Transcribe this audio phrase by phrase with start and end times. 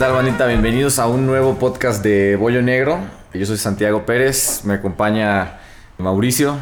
[0.00, 0.46] tal, bandita?
[0.46, 3.00] Bienvenidos a un nuevo podcast de Bollo Negro.
[3.34, 5.60] Yo soy Santiago Pérez, me acompaña
[5.98, 6.56] Mauricio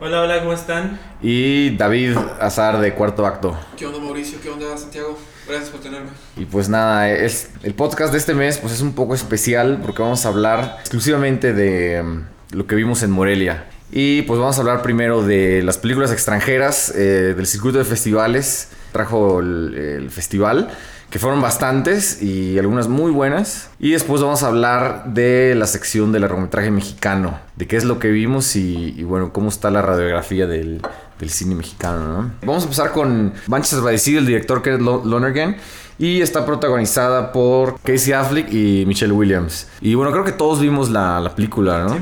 [0.00, 0.98] Hola, hola, ¿cómo están?
[1.20, 3.54] y David Azar de Cuarto Acto.
[3.76, 4.40] ¿Qué onda Mauricio?
[4.42, 5.18] ¿Qué onda Santiago?
[5.46, 6.08] Gracias por tenerme.
[6.38, 10.00] Y pues nada, es, el podcast de este mes pues es un poco especial porque
[10.00, 13.66] vamos a hablar exclusivamente de mm, lo que vimos en Morelia.
[13.92, 18.70] Y pues vamos a hablar primero de las películas extranjeras, eh, del circuito de festivales.
[18.92, 20.70] Trajo el, el festival,
[21.10, 23.70] que fueron bastantes y algunas muy buenas.
[23.78, 27.98] Y después vamos a hablar de la sección del largometraje mexicano, de qué es lo
[27.98, 30.82] que vimos y, bueno, cómo está la radiografía del,
[31.28, 32.30] cine mexicano, ¿no?
[32.42, 35.56] Vamos a empezar con Manchester by el director Kenneth Lo- Lonergan.
[36.00, 39.66] Y está protagonizada por Casey Affleck y Michelle Williams.
[39.80, 41.96] Y bueno, creo que todos vimos la, la película, ¿no?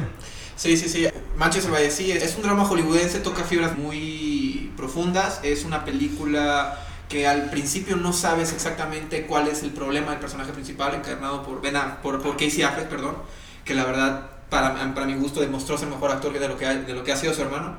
[0.54, 1.07] Sí, sí, sí.
[1.38, 5.41] Manchester by es un drama hollywoodense, toca fibras muy profundas.
[5.43, 10.52] Es una película que al principio no sabes exactamente cuál es el problema del personaje
[10.52, 13.16] principal, encarnado por, Ben Aff- por, por Casey Affleck, perdón,
[13.65, 16.66] que la verdad, para, para mi gusto, demostró ser mejor actor que de lo que
[16.66, 17.79] ha, de lo que ha sido su hermano.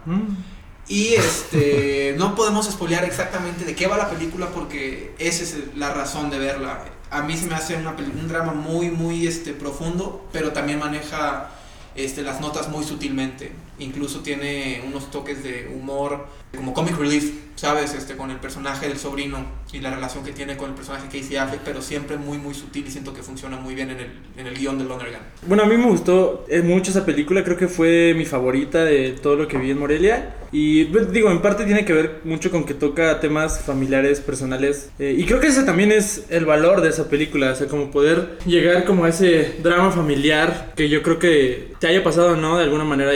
[0.87, 5.93] Y este, no podemos spoilear exactamente de qué va la película porque esa es la
[5.93, 6.85] razón de verla.
[7.09, 11.49] A mí se me hace una un drama muy, muy este, profundo, pero también maneja
[11.95, 13.51] este, las notas muy sutilmente.
[13.79, 16.25] Incluso tiene unos toques de humor
[16.55, 17.93] como comic relief, ¿sabes?
[17.93, 21.35] Este, con el personaje del sobrino y la relación que tiene con el personaje Casey
[21.35, 24.47] Affleck, pero siempre muy, muy sutil y siento que funciona muy bien en el, en
[24.47, 25.21] el guion de Lonergan.
[25.45, 29.11] Bueno, a mí me gustó eh, mucho esa película, creo que fue mi favorita de
[29.11, 30.35] todo lo que vi en Morelia.
[30.51, 34.89] Y bueno, digo, en parte tiene que ver mucho con que toca temas familiares, personales.
[34.97, 37.91] eh, y creo que ese también es el valor de esa película, o sea, como
[37.91, 42.57] poder llegar como a ese drama familiar que yo creo que te haya pasado, ¿no?
[42.57, 43.11] De alguna manera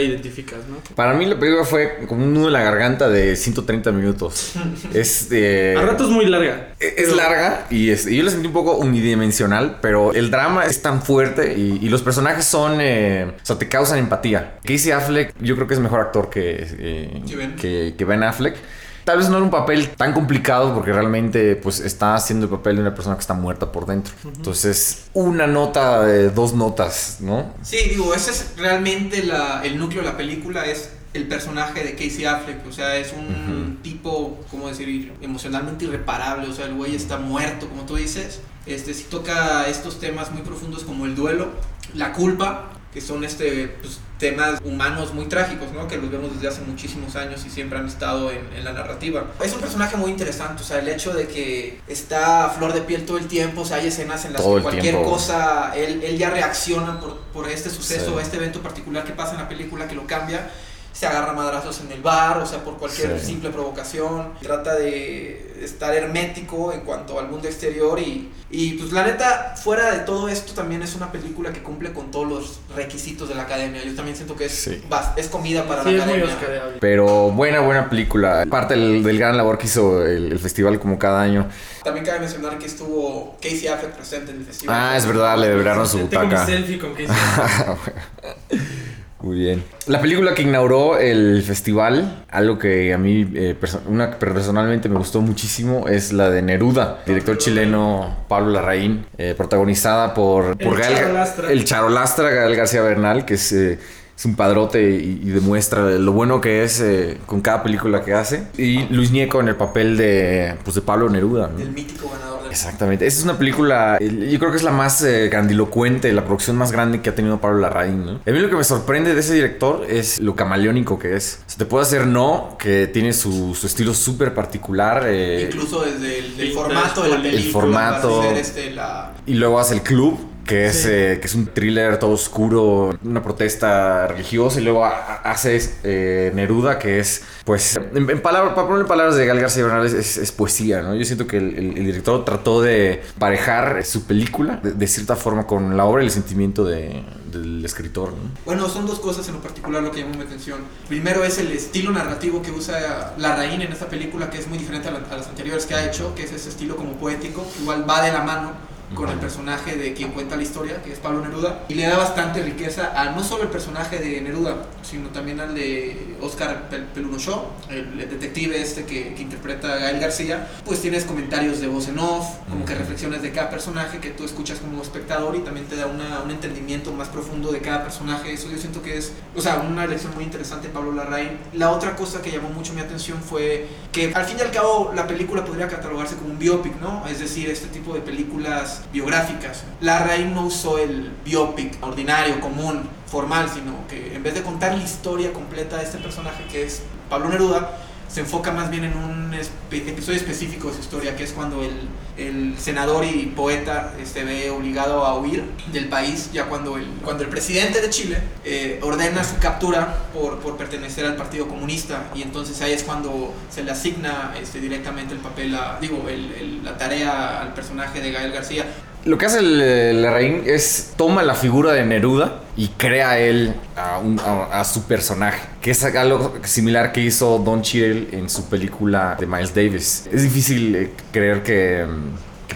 [0.94, 4.52] Para mí la película fue como un nudo en la garganta de 130 minutos.
[4.94, 6.68] es, eh, A ratos muy larga.
[6.80, 10.82] es larga y, es- y yo la sentí un poco unidimensional, pero el drama es
[10.82, 14.58] tan fuerte y, y los personajes son, eh, o sea, te causan empatía.
[14.64, 18.56] Casey Affleck yo creo que es mejor actor que, eh, que Ben Affleck.
[19.04, 22.76] Tal vez no era un papel tan complicado porque realmente pues está haciendo el papel
[22.76, 24.12] de una persona que está muerta por dentro.
[24.24, 27.52] Entonces, una nota, de dos notas, ¿no?
[27.62, 31.92] Sí, digo, ese es realmente la- el núcleo de la película, es el personaje de
[31.94, 36.94] Casey Affleck, o sea, es un tipo, ¿cómo decir?, emocionalmente irreparable, o sea, el güey
[36.94, 38.40] está muerto, como tú dices.
[38.64, 41.48] Este, sí toca estos temas muy profundos como el duelo,
[41.94, 45.88] la culpa, que son este, pues, temas humanos muy trágicos, ¿no?
[45.88, 49.24] Que los vemos desde hace muchísimos años y siempre han estado en, en la narrativa.
[49.44, 52.82] Es un personaje muy interesante, o sea, el hecho de que está a flor de
[52.82, 55.10] piel todo el tiempo, o sea, hay escenas en las Todo que cualquier tiempo.
[55.10, 58.22] cosa, él, él ya reacciona por, por este suceso, Sí.
[58.22, 60.48] este evento particular que pasa en la película que lo cambia.
[60.92, 63.26] Se agarra madrazos en el bar, o sea, por cualquier Sí.
[63.26, 64.34] simple provocación.
[64.42, 69.90] Trata de estar hermético en cuanto al mundo exterior y, y pues la neta, fuera
[69.92, 73.42] de todo esto, también es una película que cumple con todos los requisitos de la
[73.42, 73.82] academia.
[73.84, 74.82] Yo también siento que es, Sí.
[74.90, 76.36] bas- es comida para Sí, la academia.
[76.80, 78.44] Pero buena, buena película.
[78.50, 81.48] Parte del, del gran labor que hizo el, el festival como cada año.
[81.84, 84.76] También cabe mencionar que estuvo Casey Affleck presente en el festival.
[84.78, 86.46] Ah, es verdad, le debraron su Tengo mi butaca.
[86.46, 87.08] selfie con Casey.
[89.22, 89.62] Muy bien.
[89.86, 94.98] La película que inauguró el festival, algo que a mí eh, perso- una, personalmente me
[94.98, 100.82] gustó muchísimo, es la de Neruda, director chileno Pablo Larraín, eh, protagonizada por, por El
[100.96, 101.52] Charolastra.
[101.52, 103.78] el Charolastra, Gael García Bernal, que es, eh,
[104.16, 108.14] es un padrote y, y demuestra lo bueno que es eh, con cada película que
[108.14, 108.46] hace.
[108.56, 111.50] Y Luis Ñeco en el papel de, pues, de Pablo Neruda.
[111.52, 111.58] ¿no?
[111.60, 113.06] El mítico ganador del Exactamente.
[113.06, 116.70] Esta es una película, yo creo que es la más eh, grandilocuente, la producción más
[116.70, 118.20] grande que ha tenido Pablo Larraín, ¿no?
[118.26, 121.40] A mí lo que me sorprende de ese director es lo camaleónico que es.
[121.46, 125.04] Se te puede hacer no, que tiene su, su estilo súper particular.
[125.06, 127.52] eh, Incluso desde el, Vintage, formato de la el película.
[127.52, 128.18] formato.
[128.18, 130.18] para hacer, este, la, y luego hace el club.
[130.46, 130.88] Que es, Sí.
[130.90, 134.60] eh, que es un thriller todo oscuro, una protesta religiosa.
[134.60, 138.88] Y luego ha- hace eh, Neruda, que es, pues, en, en palabras, para poner en
[138.88, 140.94] palabras de Gal García Bernal, es, es- es poesía, ¿no?
[140.94, 145.16] Yo siento que el, el- el director trató de parejar su película de, de cierta
[145.16, 148.30] forma con la obra y el sentimiento de- del escritor, ¿no?
[148.44, 150.58] Bueno, son dos cosas en lo particular lo que llamó mi atención.
[150.88, 154.88] Primero es el estilo narrativo que usa Larraín en esta película, que es muy diferente
[154.88, 157.62] a, la- a las anteriores que ha hecho, que es ese estilo como poético, que
[157.62, 160.98] igual va de la mano con el personaje de quien cuenta la historia, que es
[160.98, 165.08] Pablo Neruda, y le da bastante riqueza a no solo el personaje de Neruda, sino
[165.10, 170.48] también al de Oscar Peluno Shaw, el, detective este que, que, interpreta a Gael García,
[170.64, 174.24] pues tienes comentarios de voz en off, como que reflexiones de cada personaje que tú
[174.24, 178.32] escuchas como espectador y también te da una, un entendimiento más profundo de cada personaje.
[178.32, 181.38] Eso yo siento que es, o sea, una lección muy interesante Pablo Larraín.
[181.54, 184.92] La otra cosa que llamó mucho mi atención fue que al fin y al cabo
[184.94, 187.06] la película podría catalogarse como un biopic, ¿no?
[187.06, 189.64] Es decir, este tipo de películas biográficas.
[189.80, 194.82] Larraín no usó el biopic ordinario, común, formal, sino que en vez de contar la
[194.82, 197.78] historia completa de este personaje que es Pablo Neruda,
[198.12, 199.32] se enfoca más bien en un
[199.70, 201.72] episodio específico de su historia, que es cuando el,
[202.18, 206.86] el senador y poeta se este, ve obligado a huir del país, ya cuando el,
[207.02, 212.10] cuando el presidente de Chile eh, ordena su captura por, por, pertenecer al Partido Comunista,
[212.14, 216.76] y entonces ahí es cuando se le asigna este, directamente el papel, digo, el, la
[216.76, 218.66] tarea al personaje de Gael García.
[219.06, 224.64] Lo que hace el, Larraín es toma la figura de Neruda y crea él a,
[224.64, 229.54] su personaje, que es algo similar que hizo Don Cheadle en su película de Miles
[229.54, 230.08] Davis.
[230.12, 231.86] Es difícil eh, creer que,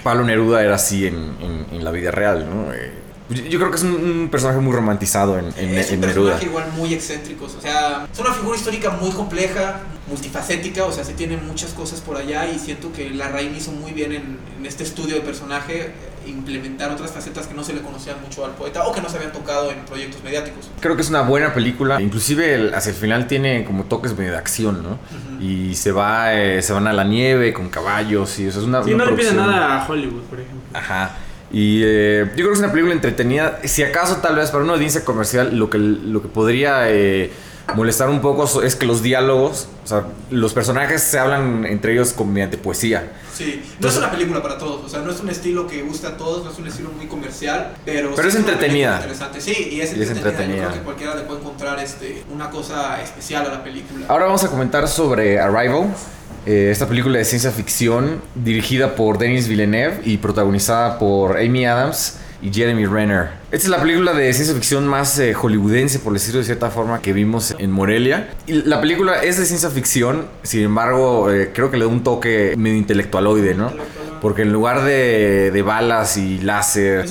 [0.03, 2.73] Pablo Neruda era así en, la vida real, ¿no?
[2.73, 6.71] Eh, yo creo que es un, personaje muy romantizado en, en, es un personaje igual
[6.77, 7.47] muy excéntrico.
[7.47, 10.85] O sea, es una figura histórica muy compleja, multifacética.
[10.85, 12.47] O sea, se tiene muchas cosas por allá.
[12.49, 15.93] Y siento que Larraín hizo muy bien en, este estudio de personaje
[16.27, 19.17] implementar otras facetas que no se le conocían mucho al poeta o que no se
[19.17, 20.71] habían tocado en proyectos mediáticos.
[20.81, 24.83] Creo que es una buena película, inclusive hacia el final tiene como toques de acción,
[24.83, 24.99] ¿no?
[25.41, 28.83] Y se va, eh, se van a la nieve con caballos y eso es una...
[28.83, 30.61] Sí, no le pide nada a Hollywood, por ejemplo.
[30.73, 31.17] Ajá.
[31.53, 33.61] Y eh, yo creo que es una película entretenida.
[33.65, 37.31] Si acaso, tal vez para una audiencia comercial, lo que, lo que podría eh,
[37.75, 42.15] molestar un poco es que los diálogos, o sea, los personajes se hablan entre ellos
[42.25, 43.13] mediante poesía.
[43.35, 46.09] Sí, no es una película para todos, o sea, no es un estilo que gusta
[46.09, 48.97] a todos, no es un estilo muy comercial, pero, pero es entretenida.
[48.97, 50.57] Interesante, sí, y es entretenida.
[50.57, 54.07] Yo creo que cualquiera le puede encontrar este, una cosa especial a la película.
[54.09, 55.95] Ahora vamos a comentar sobre Arrival.
[56.47, 62.19] Eh, esta película de ciencia ficción dirigida por Denis Villeneuve y protagonizada por Amy Adams
[62.47, 63.29] y Jeremy Renner.
[63.51, 67.03] Esta es la película de ciencia ficción más eh, hollywoodense, por decirlo de cierta forma,
[67.03, 68.29] que vimos en Morelia.
[68.47, 72.05] Y la película es de ciencia ficción, sin embargo, eh, creo que le da un
[72.05, 73.73] toque medio intelectualoide, ¿no?
[74.21, 77.05] Porque en lugar de, de balas y láser...
[77.05, 77.11] Es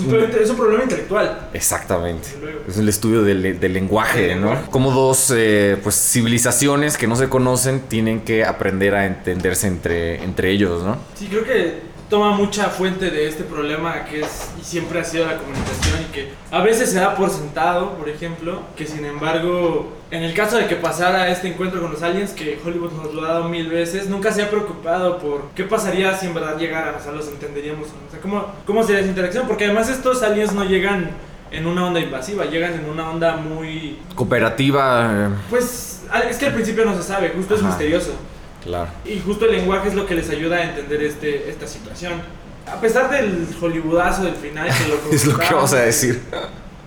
[0.50, 1.50] un, problema intelectual.
[1.54, 2.30] Exactamente.
[2.68, 4.70] Es el estudio del, del lenguaje, ¿no?
[4.72, 10.24] Como dos eh, pues, civilizaciones que no se conocen tienen que aprender a entenderse entre,
[10.24, 10.98] entre ellos, ¿no?
[11.16, 15.26] Sí, creo que toma mucha fuente de este problema que es y siempre ha sido
[15.26, 19.94] la comunicación y que a veces se da por sentado, por ejemplo, que sin embargo,
[20.12, 23.26] en el caso de que pasara este encuentro con los aliens, que Hollywood nos lo
[23.26, 26.96] ha dado mil veces, nunca se ha preocupado por qué pasaría si en verdad llegaran,
[26.96, 30.54] o sea, los entenderíamos, o sea, cómo, cómo sería esa interacción, porque además estos aliens
[30.54, 31.12] no llegan
[31.52, 33.98] en una onda invasiva, llegan en una onda muy...
[34.16, 35.32] Cooperativa.
[35.50, 38.12] Pues es que al principio no se sabe, justo es misterioso.
[39.06, 42.14] Y justo el lenguaje es lo que les ayuda a entender este, esta situación.
[42.66, 44.68] A pesar del hollywoodazo del final,
[45.12, 46.22] es lo que vamos a decir.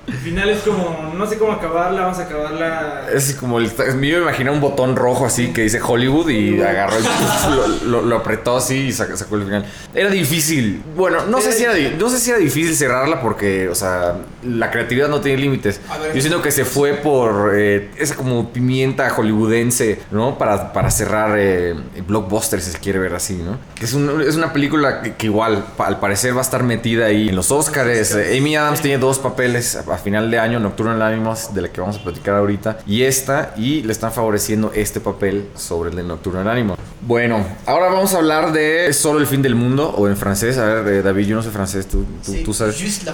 [0.08, 3.06] Al final es como, no sé cómo acabarla, vamos a acabarla.
[3.12, 6.96] Es como, el, yo me imaginé un botón rojo así que dice Hollywood y agarró,
[7.84, 9.66] lo, lo, apretó así y sacó, el final.
[9.94, 10.82] Era difícil.
[10.96, 14.70] Bueno, no sé, si era, no sé si era difícil cerrarla porque, o sea, la
[14.70, 15.80] creatividad no tiene límites.
[16.14, 20.38] Yo siento que se fue por eh, esa como pimienta hollywoodense, ¿no?
[20.38, 21.74] Para, para cerrar eh,
[22.06, 23.58] Blockbuster, si se quiere ver así, ¿no?
[23.74, 27.36] Que es, es una película que, igual, al parecer, va a estar metida ahí en
[27.36, 28.14] los Oscars.
[28.14, 31.98] Amy Adams tiene dos papeles final de año, Nocturno en Ánimos, de la que vamos
[31.98, 36.40] a platicar ahorita, y esta, y le están favoreciendo este papel sobre el de Nocturno
[36.40, 36.76] en Ánimo.
[37.00, 40.64] Bueno, ahora vamos a hablar de Solo el fin del mundo, o en francés, a
[40.64, 42.04] ver, eh, David, yo no sé francés, tú,
[42.44, 43.06] tú, sabes.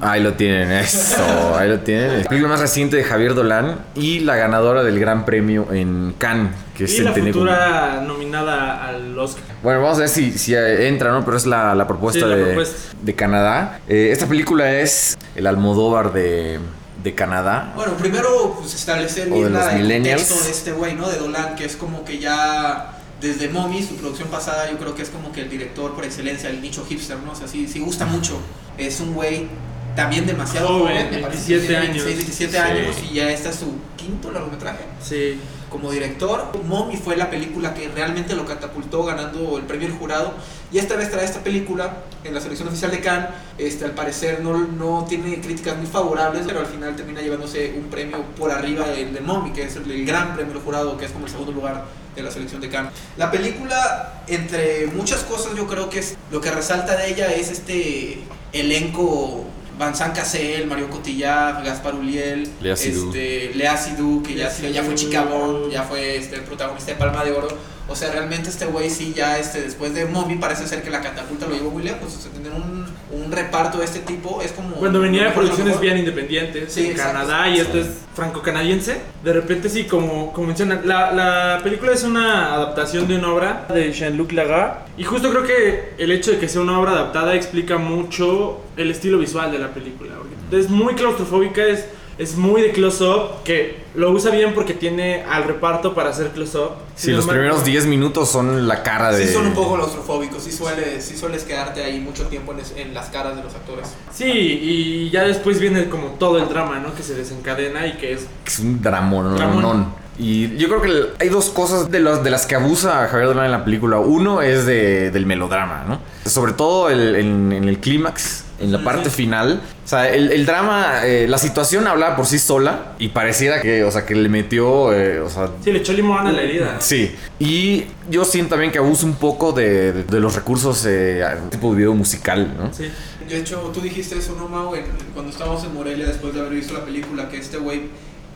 [0.00, 2.22] Ahí lo tienen, eso, ahí lo tienen.
[2.22, 6.52] La película más reciente de Javier Dolan y la ganadora del Gran Premio en Cannes,
[6.76, 9.44] que es y la futura nominada al Oscar.
[9.62, 11.24] Bueno, vamos a ver si, si entra, ¿no?
[11.24, 12.66] Pero es la, la propuesta, de,
[13.02, 13.80] de, Canadá.
[13.88, 16.60] Eh, esta película es el Almodóvar de
[17.02, 17.72] de Canadá.
[17.76, 21.08] Bueno, primero pues establecer bien la, el contexto de este güey, ¿no?
[21.08, 25.02] De Dolan, que es como que ya desde Mommy, su producción pasada, yo creo que
[25.02, 27.32] es como que el director por excelencia, el nicho hipster, ¿no?
[27.32, 28.40] O sea, sí, sí gusta mucho.
[28.76, 29.46] Es un güey
[29.94, 31.54] también demasiado joven, me parece.
[31.54, 32.04] 17 años.
[32.04, 34.84] 17 años y ya está su quinto largometraje.
[35.00, 35.38] Sí
[35.70, 36.50] como director.
[36.64, 40.34] Mommy fue la película que realmente lo catapultó ganando el premio del jurado.
[40.72, 43.28] Y esta vez trae esta película en la selección oficial de Cannes.
[43.58, 47.84] Este, al parecer no, no tiene críticas muy favorables, pero al final termina llevándose un
[47.84, 51.12] premio por arriba del de Mommy, que es el, gran premio del jurado, que es
[51.12, 52.92] como el segundo lugar de la selección de Cannes.
[53.16, 57.50] La película, entre muchas cosas, yo creo que es lo que resalta de ella es
[57.50, 59.44] este elenco
[59.78, 63.78] Vincent Cassel, Mario Cotillard, Gaspar Uliel, Lea este, Lea
[64.24, 64.94] que ya, ya fue Seydoux.
[64.94, 67.48] Chica Bond, ya fue este, el protagonista de Palma de Oro.
[67.88, 71.00] O sea, realmente este güey sí ya este, después de Mommy parece ser que la
[71.00, 72.14] catapulta lo llevó muy lejos.
[72.14, 72.75] O sea, tener un,
[73.10, 74.74] un reparto de este tipo es como...
[74.76, 76.96] Cuando venía de producciones bien independientes Sí, en.
[76.96, 82.02] Canadá y esto es franco-canadiense, de repente sí, como, como mencionan, la, la película es
[82.02, 86.38] una adaptación de una obra de Jean-Luc Lagarde y justo creo que el hecho de
[86.38, 90.12] que sea una obra adaptada explica mucho el estilo visual de la película.
[90.50, 91.86] Es muy claustrofóbica, es,
[92.18, 96.70] es muy de close-up, que lo usa bien porque tiene al reparto para hacer close-up.
[96.94, 99.26] Sí, los primeros 10 minutos son la cara de.
[99.26, 102.72] Sí son un poco claustrofóbicos, sí, suele, sí sueles quedarte ahí mucho tiempo en, es-
[102.76, 103.88] en las caras de los actores.
[104.14, 106.94] Sí, y ya después viene como todo el drama, ¿no?
[106.94, 110.06] Que se desencadena y que es Es un dramón, Dramón.
[110.18, 113.44] Y yo creo que hay dos cosas de, las de las que abusa Javier Dolan
[113.44, 113.98] en la película.
[113.98, 116.00] Uno es de- del melodrama, ¿no?
[116.24, 119.60] Sobre todo el- en, en el clímax, en la parte final.
[119.84, 123.84] O sea, el, el drama, eh, la situación hablaba por sí sola y pareciera que,
[123.84, 126.76] o sea, que le metió, eh, o sea, Sí, le echó limón a la herida.
[126.80, 131.24] Sí, y yo siento también que abusa un poco de, de- de los recursos eh,
[131.50, 132.72] tipo video musical, ¿no?
[132.72, 132.90] Sí.
[133.28, 134.74] De hecho, tú dijiste eso, ¿no, Mau?
[134.74, 137.82] En- cuando estábamos en Morelia después de haber visto la película, que este güey,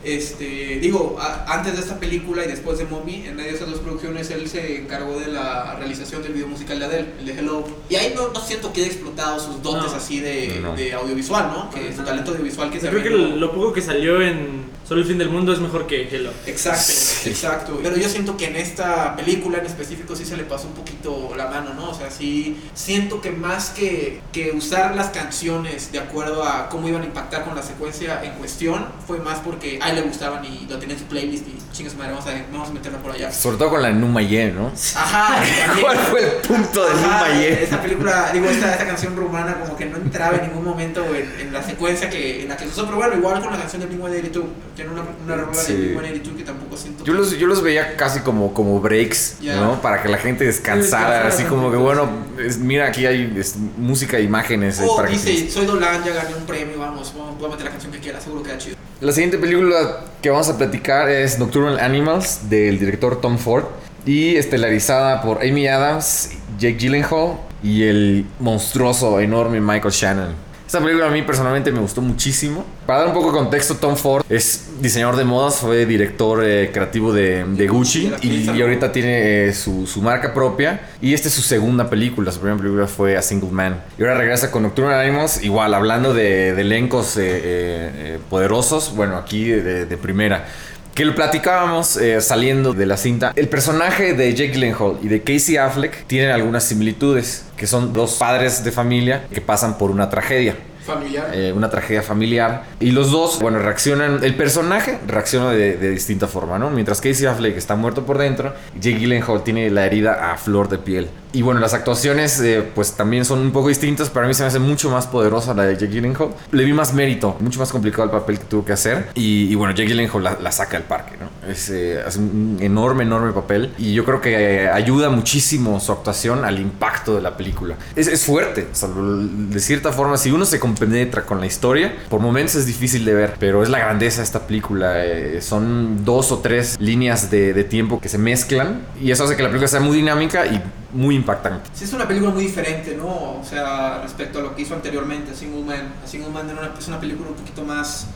[0.03, 3.69] este, digo, a- antes de esta película y después de Mommy, en medio de esas
[3.69, 7.33] dos producciones, él se encargó de la realización del video musical de Adele, el de
[7.39, 7.63] Hello.
[7.89, 9.97] Y ahí no, no siento que haya explotado sus dotes No.
[9.97, 10.75] así de, No.
[10.75, 11.69] de audiovisual, ¿no?
[11.69, 13.35] Que su talento audiovisual que Yo se creo que ve, ¿no?
[13.35, 16.31] lo poco que salió en Solo el fin del mundo es mejor que Hello.
[16.45, 17.29] Exacto, Sí.
[17.29, 17.79] exacto.
[17.81, 21.31] Pero yo siento que en esta película en específico sí se le pasó un poquito
[21.37, 21.91] la mano, ¿no?
[21.91, 26.89] O sea, sí siento que más que, que usar las canciones de acuerdo a cómo
[26.89, 30.43] iban a impactar con la secuencia en cuestión, fue más porque a él le gustaban
[30.43, 33.11] y lo tenía en su playlist y chingas madre, vamos a, vamos a meterla por
[33.11, 33.31] allá.
[33.31, 34.71] Sobre todo con la Numa Ye, ¿no?
[34.95, 35.43] Ajá.
[35.81, 37.63] ¿Cuál fue el punto de Numa Ye?
[37.63, 41.31] Esta película, digo, esta, esta canción rumana como que no entraba en ningún momento en,
[41.39, 43.81] en la secuencia que, en la que se usó, pero bueno, igual con la canción
[43.81, 44.43] de Blink-182,
[44.75, 45.73] tiene una, una rola Sí.
[45.73, 49.55] de Blink-182 que tampoco siento Yo los, yo los veía casi como, como breaks, Ya.
[49.55, 49.81] ¿no?
[49.81, 54.17] Para que la gente descansara, así como que, bueno, es- mira, aquí hay es, música
[54.17, 54.79] e imágenes.
[54.79, 58.77] eh, Oh, para que dice, se- soy Dolan, ya gané un premio, vamos, vamos, la.
[59.01, 63.65] La siguiente película que vamos a platicar es Nocturnal Animals, del director Tom Ford,
[64.05, 70.50] y estelarizada por Amy Adams, Jake Gyllenhaal y el monstruoso, enorme Michael Shannon.
[70.71, 72.65] Esta película a mí personalmente me gustó muchísimo.
[72.85, 76.71] Para dar un poco de contexto, Tom Ford es diseñador de modas, fue director eh,
[76.71, 80.87] creativo de, de Gucci y, y ahorita tiene eh, su, su marca propia.
[81.01, 83.83] Y esta es su segunda película, su primera película fue A Single Man.
[83.97, 88.95] Y ahora regresa con Nocturnal Animals, igual hablando de, de elencos eh, eh, eh, poderosos,
[88.95, 90.47] bueno, aquí de, de primera.
[90.93, 93.31] Que lo platicábamos eh, saliendo de la cinta.
[93.35, 98.15] El personaje de Jake Gyllenhaal y de Casey Affleck tienen algunas similitudes, que son dos
[98.15, 100.55] padres de familia que pasan por una tragedia.
[100.85, 101.29] Familiar.
[101.33, 102.63] eh, una tragedia familiar.
[102.79, 104.23] Y los dos, bueno, reaccionan.
[104.23, 106.71] El personaje reacciona de, de distinta forma, ¿no?
[106.71, 110.79] Mientras Casey Affleck está muerto por dentro, Jake Gyllenhaal tiene la herida a flor de
[110.79, 111.07] piel.
[111.33, 114.09] Y bueno, las actuaciones, eh, pues también son un poco distintas.
[114.09, 116.29] Para mí se me hace mucho más poderosa la de Jake Gyllenhaal.
[116.51, 119.07] Le vi más mérito, mucho más complicado el papel que tuvo que hacer.
[119.15, 121.49] Y, y bueno, Jake Gyllenhaal la, la saca del parque, ¿no?
[121.49, 123.73] Es, eh, hace un enorme, enorme papel.
[123.77, 127.75] Y yo creo que eh, ayuda muchísimo su actuación al impacto de la película.
[127.95, 131.95] Es, es fuerte, o sea, de cierta forma, si uno se compenetra con la historia,
[132.09, 135.05] por momentos es difícil de ver, pero es la grandeza de esta película.
[135.05, 139.35] eh, son dos o tres líneas de, de tiempo que se mezclan y eso hace
[139.35, 140.61] que la película sea muy dinámica y
[140.93, 141.69] muy impactante.
[141.73, 143.07] Sí, es una película muy diferente, ¿no?
[143.07, 145.93] O sea, respecto a lo que hizo anteriormente, A Single Man.
[146.03, 148.07] A Single Man era una, es una película un poquito más,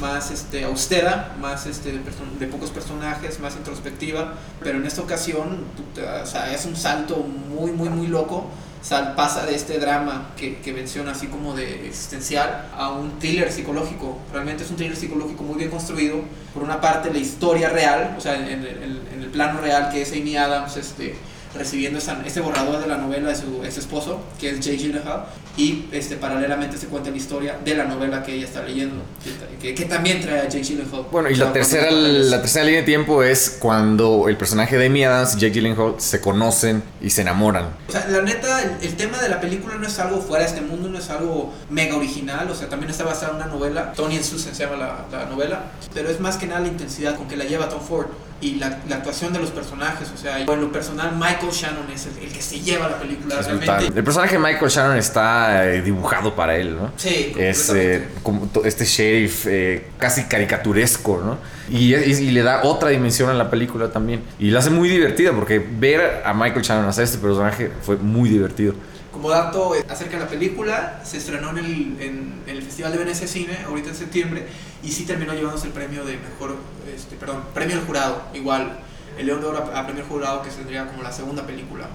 [0.00, 2.00] más este, austera, más este, de,
[2.38, 4.34] de pocos personajes, más introspectiva.
[4.62, 8.46] Pero en esta ocasión, puta, o sea, es un salto muy, muy, muy loco.
[8.82, 13.50] Sal, pasa de este drama que, que menciona así como de existencial a un thriller
[13.50, 14.16] psicológico.
[14.32, 16.18] Realmente es un thriller psicológico muy bien construido.
[16.54, 20.02] Por una parte, la historia real, o sea, en- en- en el plano real que
[20.02, 21.16] es Amy Adams, este,
[21.54, 25.24] recibiendo esa, ese borrador de la novela de su ex esposo, que es Jake Gyllenhaal,
[25.56, 29.56] y este, paralelamente se cuenta la historia de la novela que ella está leyendo, que,
[29.68, 31.06] que- que también trae a Jake Gyllenhaal.
[31.10, 35.04] Bueno, y la tercera, la tercera línea de tiempo es cuando el personaje de Amy
[35.04, 37.66] Adams y Jake Gyllenhaal se conocen y se enamoran.
[37.88, 40.50] O sea, la neta, el, el tema de la película no es algo fuera de
[40.50, 43.92] este mundo, no es algo mega original, o sea, también está basada en una novela,
[43.94, 47.16] Tony and Susan se llama la, la novela, pero es más que nada la intensidad
[47.16, 48.06] con que la lleva Tom Ford
[48.40, 52.06] y la, la actuación de los personajes, o sea, en lo personal, Michael Shannon es
[52.06, 53.98] el, el que se lleva la película, Es realmente.
[53.98, 56.92] El personaje de Michael Shannon está eh, dibujado para él, ¿no?
[56.96, 61.38] Sí, Es eh, como este sheriff eh, casi caricaturesco, ¿no?
[61.70, 64.22] Y, y- y le da otra dimensión a la película también.
[64.38, 68.28] Y la hace muy divertida porque ver a Michael Shannon hacer este personaje fue muy
[68.28, 68.74] divertido.
[69.12, 71.64] Como dato eh, acerca de la película, se estrenó en el,
[72.00, 74.46] en, en el Festival de Venecia Cine, ahorita en septiembre,
[74.86, 76.56] y sí terminó llevándose el premio de mejor,
[76.94, 78.78] este, perdón, premio del jurado, igual,
[79.18, 81.86] el León de Oro a, premio del jurado, que sería como la segunda película,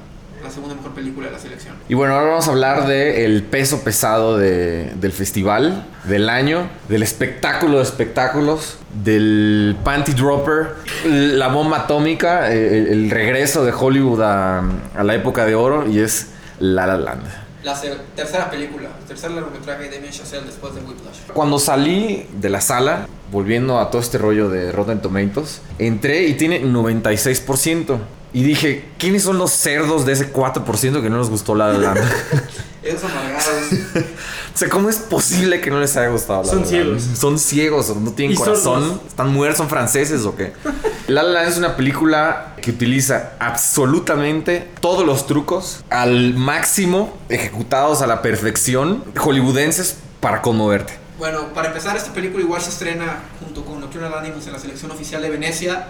[0.43, 1.75] la segunda mejor película de la selección.
[1.87, 7.03] Y bueno, ahora vamos a hablar del peso pesado de- del festival, del año, del
[7.03, 10.69] espectáculo de espectáculos, del panty dropper,
[11.05, 14.63] la bomba atómica, eh, el, el regreso de Hollywood a,
[14.97, 16.29] a la época de oro y es
[16.59, 17.23] La La Land.
[17.63, 17.79] La
[18.15, 21.31] tercera película, tercer largometraje de Damien Chazelle después de Whiplash.
[21.33, 26.33] Cuando salí de la sala, volviendo a todo este rollo de Rotten Tomatoes, entré y
[26.33, 27.99] tiene 96%.
[28.33, 31.77] Y dije, ¿quiénes son los cerdos de ese 4% que no les gustó La La
[31.77, 31.99] Land?
[32.83, 34.05] Esos amargados.
[34.53, 36.43] O sea, ¿cómo es posible que no les haya gustado?
[36.43, 37.03] La Son ciegos.
[37.17, 38.81] Son ciegos, no tienen corazón.
[38.83, 38.99] sordos.
[39.07, 39.57] ¿Están muertos?
[39.57, 40.53] ¿Son franceses o qué?
[41.07, 48.01] La La Land es una película que utiliza absolutamente todos los trucos al máximo, ejecutados
[48.01, 50.93] a la perfección, hollywoodenses para conmoverte.
[51.17, 54.91] Bueno, para empezar, esta película igual se estrena junto con Nocturnal Animals en la selección
[54.91, 55.87] oficial de Venecia.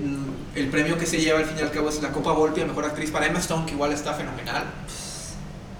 [0.00, 2.60] Mm, El premio que se lleva al fin y al cabo es la Copa Volpi
[2.62, 4.64] a Mejor Actriz para Emma Stone, que igual está fenomenal.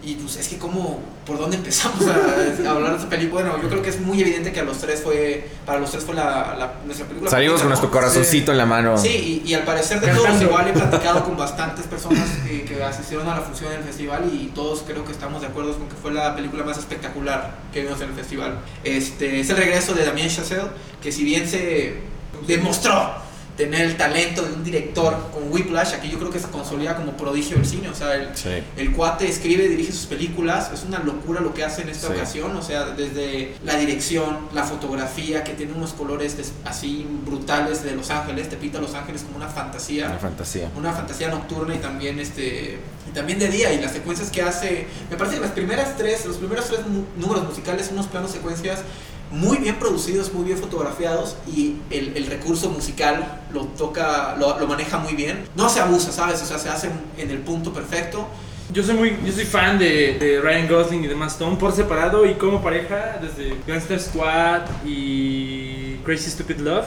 [0.05, 3.43] Y pues es que como, ¿por dónde empezamos a, a hablar de esta película?
[3.45, 6.03] Bueno, yo creo que es muy evidente que a los tres fue, para los tres
[6.03, 7.31] fue la, la- nuestra película.
[7.31, 8.99] Salimos con nuestro corazoncito en la mano.
[8.99, 12.83] Sí, y, y al parecer de todos, igual he platicado con bastantes personas eh, que
[12.83, 15.95] asistieron a la función del festival y todos creo que estamos de acuerdo con que
[15.95, 18.59] fue la película más espectacular que vimos en el festival.
[18.83, 20.67] Este, es el regreso de Damien Chazelle,
[21.01, 21.95] que si bien se
[22.49, 23.15] demostró
[23.65, 27.13] tener el talento de un director con Whiplash, aquí yo creo que se consolida como
[27.17, 28.49] prodigio del cine, o sea, el, Sí.
[28.77, 32.13] el cuate escribe dirige sus películas, es una locura lo que hace en esta Sí.
[32.15, 37.83] ocasión, o sea, desde la dirección, la fotografía, que tiene unos colores des- así brutales
[37.85, 40.69] de Los Ángeles, te pinta Los Ángeles como una fantasía Una fantasía.
[40.77, 42.79] una fantasía nocturna y también este
[43.09, 46.25] y también de día y las secuencias que hace me parece que las primeras tres
[46.25, 46.81] los primeros tres
[47.17, 48.79] números musicales son unos planos secuencias
[49.33, 54.99] muy bien producidos muy bien fotografiados y el, el recurso musical lo toca lo, maneja
[54.99, 55.45] muy bien.
[55.57, 58.29] No se abusa sabes o sea se hace en el punto perfecto.
[58.73, 62.35] Yo soy muy, yo soy fan de, Ryan Gosling y de Stone por separado y
[62.35, 66.87] como pareja desde Gangster Squad y Crazy Stupid Love.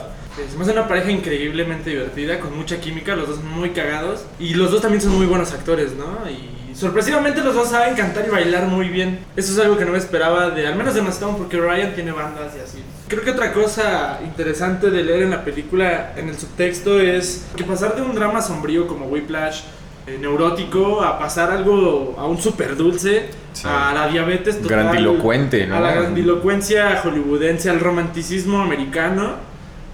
[0.50, 4.54] Se me hace una pareja increíblemente divertida, con mucha química, los dos muy cagados y
[4.54, 6.18] los dos también son muy buenos actores, ¿no?
[6.30, 9.20] Y sorpresivamente los dos saben cantar y bailar muy bien.
[9.34, 12.12] Eso es algo que no me esperaba de, al menos de Stone, porque Ryan tiene
[12.12, 12.82] bandas y así.
[13.08, 17.64] Creo que otra cosa interesante de leer en la película, en el subtexto, es que
[17.64, 19.60] pasar de un drama sombrío como Whiplash
[20.06, 23.66] eh, neurótico a pasar algo a un super dulce Sí.
[23.66, 25.76] a la diabetes total Grandilocuente, ¿no?
[25.76, 29.45] a la grandilocuencia hollywoodense al romanticismo americano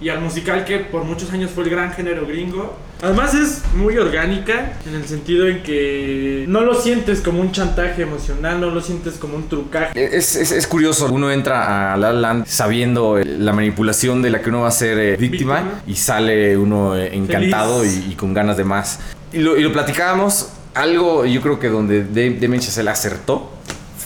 [0.03, 3.97] y al musical que por muchos años fue el gran género gringo además es muy
[3.97, 8.81] orgánica en el sentido en que no lo sientes como un chantaje emocional no lo
[8.81, 13.17] sientes como un trucaje Es, es- es curioso, uno entra a La La Land sabiendo
[13.17, 15.81] eh, la manipulación de la que uno va a ser eh, víctima, Víctima.
[15.87, 18.99] y sale uno eh, encantado y, con ganas de más.
[19.31, 23.51] Y lo, y lo platicábamos, algo yo creo que donde Damien Chazelle acertó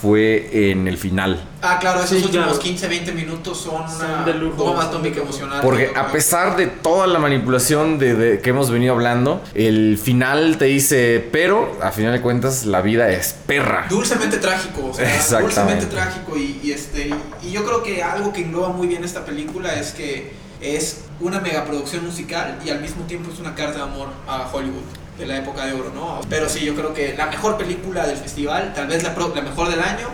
[0.01, 1.43] fue en el final.
[1.61, 2.59] ah claro esos Sí, últimos claro.
[2.59, 7.19] 15 20 minutos son una Son bomba atómica emocional Porque a pesar de toda la
[7.19, 12.21] manipulación de, de- que hemos venido hablando, el final te dice, pero a final de
[12.21, 13.87] cuentas la vida es perra.
[13.89, 15.55] dulcemente trágico, o sea, Exactamente.
[15.55, 17.09] dulcemente trágico y, y este
[17.43, 20.31] y yo creo que algo que engloba muy bien esta película es que
[20.61, 24.83] es una megaproducción musical y al mismo tiempo es una carta de amor a Hollywood
[25.17, 26.21] de la época de oro, ¿no?
[26.29, 29.41] Pero sí, yo creo que la mejor película del festival, tal vez la, pro- la
[29.41, 30.07] mejor del año,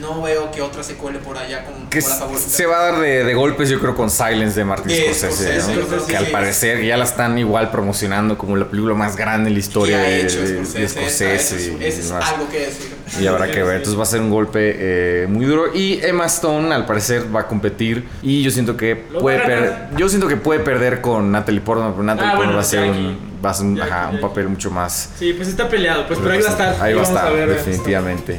[0.00, 2.48] no veo que otra se cuele por allá como, Que como la favorita.
[2.48, 5.60] se va a dar de, de golpes, yo creo, con Silence de Martin De Scorsese,
[5.60, 6.32] Scorsese, que que al sí.
[6.32, 10.22] parecer ya la están igual promocionando como la película más grande en la historia de,
[10.22, 12.98] hecho de- de Scorsese, Scorsese eso es- y eso es algo que decir.
[13.20, 13.76] Y habrá que ver.
[13.76, 15.74] Entonces va a ser un golpe eh, muy duro.
[15.74, 18.06] Y Emma Stone, al parecer, va a competir.
[18.22, 19.88] Y yo siento que Lo puede perder.
[19.96, 21.92] Yo siento que puede perder con Natalie Portman.
[21.92, 24.20] Pero Natalie Ah, Portman bueno, va a ser un, va a ser un, ajá, un
[24.20, 25.10] papel mucho más.
[25.18, 27.48] sí pues está peleado pues pero ahí va a estar Ahí va a estar, ver,
[27.48, 28.38] definitivamente.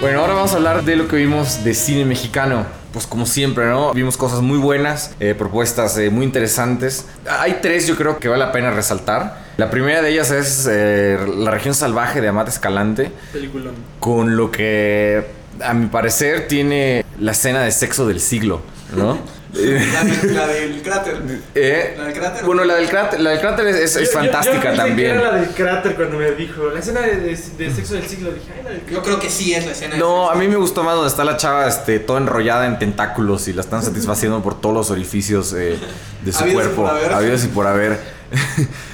[0.00, 2.64] Bueno, ahora vamos a hablar de lo que vimos de cine mexicano.
[2.92, 3.92] Pues como siempre, ¿no?
[3.92, 7.06] Vimos cosas muy buenas, eh, propuestas eh, muy interesantes.
[7.28, 9.38] Hay tres yo creo que vale la pena resaltar.
[9.56, 13.74] La primera de ellas es eh, La región salvaje de Amate Escalante, Peliculón.
[13.98, 15.26] con lo que
[15.62, 18.60] a mi parecer tiene la escena de sexo del siglo,
[18.96, 19.18] ¿no?
[19.52, 21.16] La, de- la del cráter.
[21.54, 22.44] Eh, La del cráter.
[22.44, 25.10] bueno, la del cráter, la del cráter es, Yo- yo- fantástica yo pensé también.
[25.16, 26.66] Era la del cráter cuando me dijo.
[26.72, 28.30] La escena de, de- de sexo del siglo.
[28.32, 29.96] Dije, ay, la del Yo creo que sí es la escena.
[29.96, 33.48] No, a mí me gustó más donde está la chava este, toda enrollada en tentáculos
[33.48, 35.76] y la están satisfaciendo por todos los orificios eh,
[36.24, 36.82] de su Habidos y cuerpo.
[36.82, 37.12] por haber.
[37.14, 37.98] Habidos y por haber.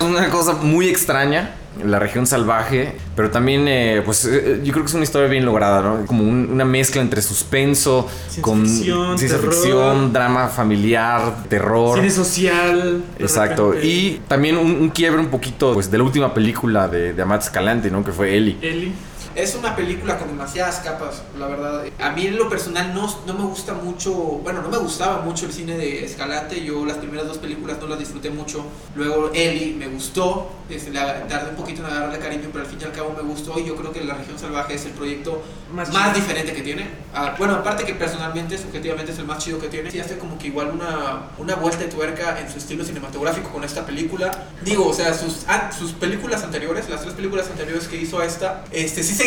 [0.00, 1.50] una cosa muy extraña,
[1.84, 5.44] la región salvaje, pero también, eh, pues eh, yo creo que es una historia bien
[5.44, 6.06] lograda, ¿no?
[6.06, 9.54] Como un- una mezcla entre suspenso, Ciencia con ficción, ciencia terror.
[9.54, 11.96] ficción, drama familiar, terror.
[11.98, 13.02] Cine social.
[13.18, 13.74] Exacto.
[13.80, 17.42] Y también un, un quiebre un poquito pues, de la última película de, de Amat
[17.42, 18.04] Escalante, ¿no?
[18.04, 18.56] Que fue Ellie.
[18.62, 18.92] Eli.
[19.34, 21.84] Es una película con demasiadas capas, la verdad.
[22.00, 25.46] A mí en lo personal no, no me gusta mucho, bueno, no me gustaba mucho
[25.46, 26.64] el cine de Escalante.
[26.64, 28.64] Yo las primeras dos películas no las disfruté mucho.
[28.94, 32.70] Luego Ellie me gustó, este, le ag- tardé un poquito en agarrarle cariño, pero al
[32.70, 33.58] fin y al cabo me gustó.
[33.58, 35.42] Y yo creo que La Región Salvaje es el proyecto
[35.72, 36.88] Más más, diferente que tiene.
[37.12, 39.90] Ah, bueno, aparte que personalmente, subjetivamente es el más chido que tiene.
[39.90, 43.64] Sí, hace como que igual una, una vuelta de tuerca en su estilo cinematográfico con
[43.64, 44.30] esta película.
[44.62, 45.44] Digo, o sea, sus,
[45.76, 49.23] sus películas anteriores, las tres películas anteriores que hizo a esta, este, sí, se,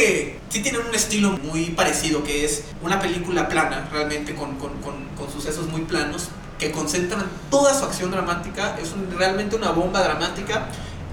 [0.49, 4.95] sí tienen un estilo muy parecido, que es una película plana, realmente, con, con, con,
[5.17, 6.29] con sucesos muy planos,
[6.60, 8.77] que concentran toda su acción dramática.
[8.81, 10.67] Es un- realmente una bomba dramática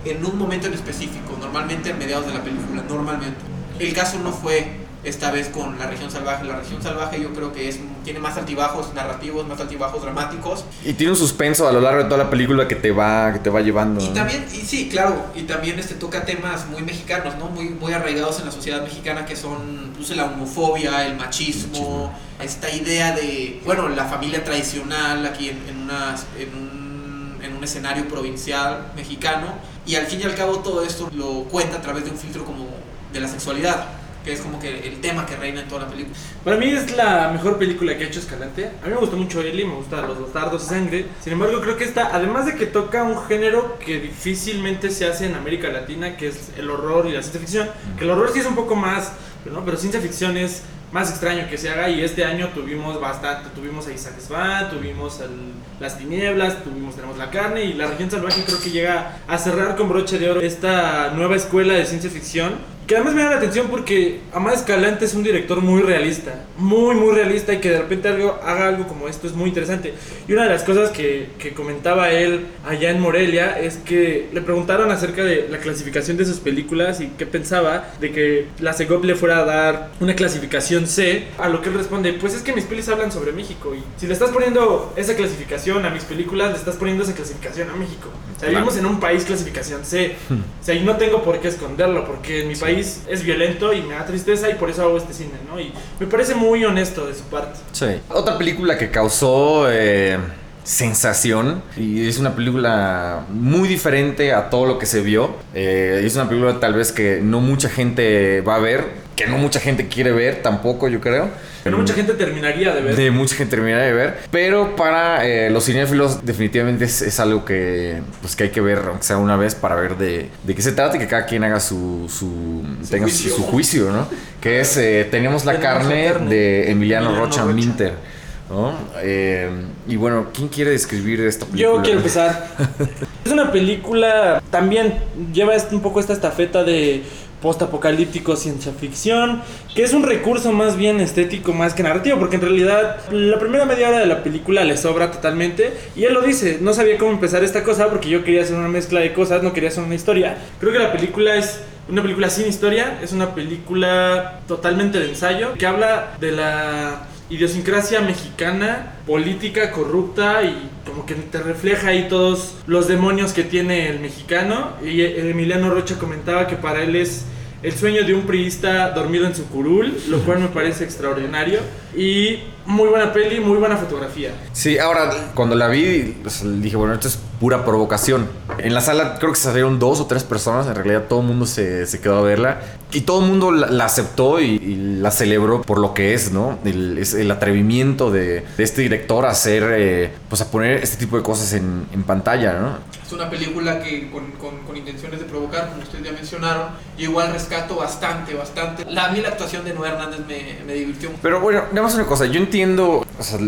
[0.04, 3.38] en un momento en específico, normalmente a mediados de la película, normalmente.
[3.78, 6.44] El caso no fue esta vez con la región salvaje.
[6.44, 10.64] La región salvaje yo creo que es, tiene más altibajos narrativos, más altibajos dramáticos.
[10.84, 13.40] Y tiene un suspenso a lo largo de toda la película que te va, que
[13.40, 14.00] te va llevando.
[14.04, 14.14] Y ¿no?
[14.14, 17.46] también, y sí, claro, y también este toca temas muy mexicanos, ¿no?
[17.46, 22.70] Muy, muy arraigados en la sociedad mexicana que son pues, la homofobia, el machismo, esta
[22.70, 28.06] idea de, bueno, la familia tradicional aquí en, en, una, en, un, en un escenario
[28.08, 29.54] provincial mexicano.
[29.86, 32.44] Y al fin y al cabo todo esto lo cuenta a través de un filtro
[32.44, 32.66] como
[33.12, 33.86] de la sexualidad,
[34.24, 36.16] que es como que el tema que reina en toda la película.
[36.42, 38.70] Para mí es la mejor película que ha hecho Escalante.
[38.82, 41.06] A mí me gustó mucho Ellie, me gustan los bastardos de sangre.
[41.22, 45.26] Sin embargo, creo que esta, además de que toca un género que difícilmente se hace
[45.26, 48.40] en América Latina, que es el horror y la ciencia ficción, que el horror sí
[48.40, 49.12] es un poco más,
[49.44, 49.64] pero, ¿no?
[49.64, 53.86] pero ciencia ficción es más extraño que se haga y este año tuvimos bastante, tuvimos
[53.88, 58.44] a Isaac Svan, tuvimos el- las tinieblas, tuvimos tenemos la carne y la región salvaje
[58.44, 62.54] creo que llega a cerrar con broche de oro esta nueva escuela de ciencia ficción
[62.86, 66.94] que además me llama la atención porque Amad Escalante es un director muy realista, muy
[66.94, 69.94] muy realista y que de repente algo, haga algo como esto es muy interesante.
[70.28, 74.40] Y una de las cosas que, que comentaba él allá en Morelia es que le
[74.42, 79.04] preguntaron acerca de la clasificación de sus películas y qué pensaba de que la Segop
[79.04, 82.52] le fuera a dar una clasificación C, a lo que él responde, pues es que
[82.52, 86.50] mis pelis hablan sobre México y si le estás poniendo esa clasificación a mis películas,
[86.50, 88.10] le estás poniendo esa clasificación a México.
[88.36, 90.16] O sea, vivimos en un país clasificación C.
[90.30, 93.82] O sea, y no tengo por qué esconderlo, porque en mi país es violento y
[93.82, 95.60] me da tristeza y por eso hago este cine, ¿no?
[95.60, 97.58] Y me parece muy honesto de su parte.
[97.72, 97.86] Sí.
[98.08, 100.18] Otra película que causó eh,
[100.64, 105.34] sensación y es una película muy diferente a todo lo que se vio.
[105.54, 109.38] Eh, es una película tal vez que no mucha gente va a ver, que no
[109.38, 111.30] mucha gente quiere ver tampoco, yo creo.
[111.62, 112.96] Que no mucha gente terminaría de ver.
[112.96, 114.18] De mucha gente terminaría de ver.
[114.30, 118.78] Pero para eh, los cinéfilos definitivamente es, es algo que, pues, que hay que ver,
[118.88, 121.44] aunque sea una vez, para ver de, de qué se trata y que cada quien
[121.44, 123.36] haga su, su, tenga su- juicio.
[123.36, 124.08] su juicio, ¿no?
[124.40, 127.54] Que es, eh, tenemos la Tenemos la carne, de Emiliano, Emiliano Rocha, Rocha.
[127.54, 128.14] Minter.
[128.50, 128.74] ¿no?
[129.00, 129.48] Eh,
[129.88, 131.76] y bueno, ¿quién quiere describir esta película?
[131.78, 132.46] Yo quiero empezar.
[133.24, 134.98] es una película, también
[135.32, 137.02] lleva este- un poco esta estafeta de
[137.44, 139.42] post-apocalíptico ciencia ficción,
[139.74, 143.66] que es un recurso más bien estético más que narrativo, porque en realidad la primera
[143.66, 147.10] media hora de la película le sobra totalmente, y él lo dice, no sabía cómo
[147.10, 149.94] empezar esta cosa porque yo quería hacer una mezcla de cosas, no quería hacer una
[149.94, 150.38] historia.
[150.58, 155.52] Creo que la película es una película sin historia, es una película totalmente de ensayo,
[155.58, 162.56] que habla de la idiosincrasia mexicana, política corrupta y como que te refleja ahí todos
[162.66, 164.72] los demonios que tiene el mexicano.
[164.84, 167.24] Y Emiliano Rocha comentaba que para él es
[167.62, 171.60] el sueño de un priista dormido en su curul, lo cual me parece extraordinario.
[171.96, 174.30] Y muy buena peli, muy buena fotografía.
[174.52, 178.26] Sí, ahora cuando la vi, pues, dije, bueno, esto es pura provocación.
[178.56, 181.44] En la sala creo que salieron dos o tres personas, en realidad todo el mundo
[181.44, 182.58] se, se quedó a verla.
[182.90, 186.32] Y todo el mundo la, la aceptó y, y la celebró por lo que es,
[186.32, 186.58] ¿no?
[186.64, 190.96] El, es el atrevimiento de, de este director a hacer, eh, pues a poner este
[190.96, 192.78] tipo de cosas en, en pantalla, ¿no?
[193.04, 197.10] Es una película que con, con- con intenciones de provocar, como ustedes ya mencionaron, yo
[197.10, 198.86] igual rescato bastante, bastante.
[198.90, 201.10] La, a mí la actuación de Noé Hernández me, me divirtió.
[201.20, 203.38] Pero bueno, nada más una cosa, yo entiendo o sea,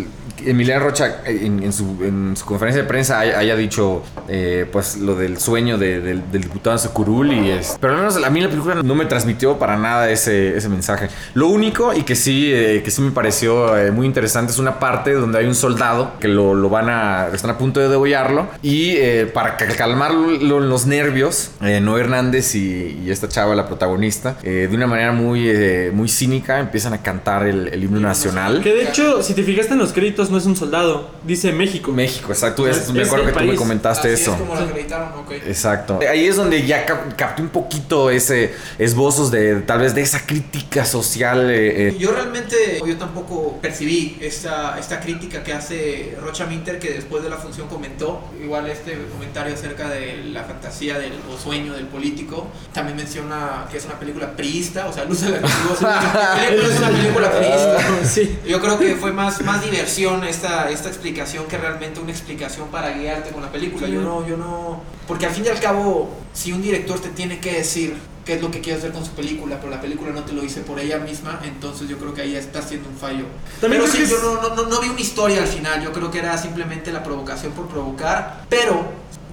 [0.44, 5.14] Emiliano Rocha en, en su, en su conferencia de prensa haya, dicho eh, pues lo
[5.14, 8.48] del sueño de- del, del diputado Securul y es pero al menos a mí la
[8.48, 11.08] película no me transmitió para nada ese, ese mensaje.
[11.34, 14.78] Lo único y que sí eh, que sí me pareció eh, muy interesante es una
[14.78, 18.48] parte donde hay un soldado que lo, lo van a están a punto de degollarlo
[18.62, 23.54] y eh, para ca- calmar lo- los nervios eh, Noé Hernández y, y esta chava
[23.54, 27.84] la protagonista eh, de una manera muy eh, muy cínica empiezan a cantar el, el
[27.84, 28.60] himno nacional.
[28.62, 31.92] Que de hecho, si te fijaste en los créditos, no es un soldado, dice México.
[31.92, 32.66] México, exacto.
[32.66, 34.32] Es- Es- me acuerdo que tú me comentaste Así eso.
[34.34, 35.32] es como lo acreditaron, ok.
[35.46, 35.98] Exacto.
[36.10, 40.26] Ahí es donde ya cap- capté un poquito ese esbozos de tal vez de esa
[40.26, 41.50] crítica social.
[41.50, 41.96] eh, eh.
[41.98, 47.30] Yo realmente, yo tampoco percibí esta, esta crítica que hace Rocha Minter, que después de
[47.30, 52.46] la función comentó, igual este comentario acerca de la fantasía del, o sueño del político,
[52.72, 57.30] también menciona que es una película priista, o sea, luce la película es una película
[57.32, 57.78] priista.
[58.04, 58.38] Sí.
[58.46, 62.90] Yo creo que fue más, más diversión esta, esta explicación que realmente una explicación para
[62.90, 63.86] guiarte con la película.
[63.86, 63.92] Sí.
[63.92, 64.80] Yo no, yo no.
[65.06, 68.42] Porque al fin y al cabo, si un director te tiene que decir qué es
[68.42, 70.80] lo que quiere hacer con su película, pero la película no te lo dice por
[70.80, 73.24] ella misma, entonces yo creo que ahí está haciendo un fallo.
[73.60, 75.80] También pero sí, que yo es- no, no, no, no vi una historia al final,
[75.84, 78.84] yo creo que era simplemente la provocación por provocar, pero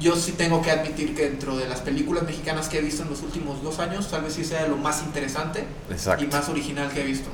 [0.04, 3.10] yo sí tengo que admitir que dentro de las películas mexicanas que he visto en
[3.10, 6.24] los últimos dos años, tal vez sí sea lo más interesante Exacto.
[6.24, 7.30] y más original que he visto.